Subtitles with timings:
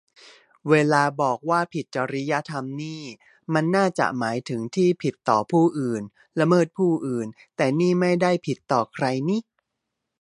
[0.69, 3.03] เวลาบอกว่าผิดจริยธรรมนี่
[3.53, 6.03] มันน่าจะหมายถึงที่ผิดต่อผู้อื่น
[6.39, 9.37] ละเมิดผู้อื่น แต่นี่ไม่ได้ผิดต่อใครนิ